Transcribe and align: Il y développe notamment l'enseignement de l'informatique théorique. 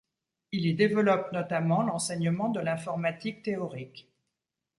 Il 0.51 0.65
y 0.65 0.73
développe 0.73 1.31
notamment 1.31 1.83
l'enseignement 1.83 2.49
de 2.49 2.59
l'informatique 2.59 3.43
théorique. 3.43 4.11